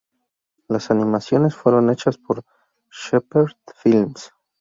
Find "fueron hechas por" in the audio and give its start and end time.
1.55-2.43